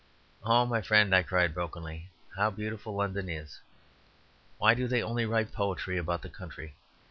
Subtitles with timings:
[0.43, 3.59] "Oh, my friend," I cried brokenly, "how beautiful London is!
[4.57, 6.73] Why do they only write poetry about the country?